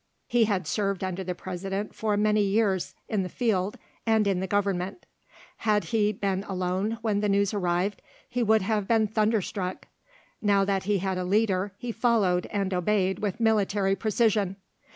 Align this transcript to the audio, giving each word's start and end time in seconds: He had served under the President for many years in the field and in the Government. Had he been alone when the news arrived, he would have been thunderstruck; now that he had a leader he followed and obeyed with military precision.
He 0.25 0.45
had 0.45 0.65
served 0.65 1.03
under 1.03 1.23
the 1.23 1.35
President 1.35 1.93
for 1.93 2.17
many 2.17 2.41
years 2.41 2.95
in 3.07 3.21
the 3.21 3.29
field 3.29 3.77
and 4.03 4.25
in 4.25 4.39
the 4.39 4.47
Government. 4.47 5.05
Had 5.57 5.83
he 5.83 6.11
been 6.11 6.43
alone 6.45 6.97
when 7.03 7.19
the 7.19 7.29
news 7.29 7.53
arrived, 7.53 8.01
he 8.27 8.41
would 8.41 8.63
have 8.63 8.87
been 8.87 9.05
thunderstruck; 9.05 9.87
now 10.41 10.65
that 10.65 10.85
he 10.85 10.97
had 10.97 11.19
a 11.19 11.23
leader 11.23 11.73
he 11.77 11.91
followed 11.91 12.47
and 12.47 12.73
obeyed 12.73 13.19
with 13.19 13.39
military 13.39 13.95
precision. 13.95 14.55